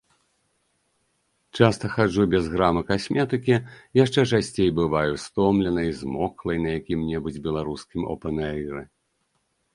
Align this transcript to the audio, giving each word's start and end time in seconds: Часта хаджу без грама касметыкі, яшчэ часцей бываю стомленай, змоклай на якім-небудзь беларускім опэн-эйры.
Часта 1.59 1.85
хаджу 1.95 2.25
без 2.31 2.45
грама 2.53 2.81
касметыкі, 2.89 3.55
яшчэ 4.03 4.25
часцей 4.31 4.69
бываю 4.81 5.13
стомленай, 5.25 5.89
змоклай 6.01 6.57
на 6.67 6.75
якім-небудзь 6.79 7.41
беларускім 7.47 8.01
опэн-эйры. 8.17 8.83